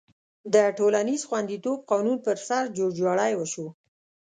د 0.53 0.55
ټولنیز 0.77 1.21
خوندیتوب 1.29 1.79
قانون 1.91 2.17
پر 2.25 2.37
سر 2.47 2.63
جوړجاړی 2.77 3.31
وشو. 3.35 3.67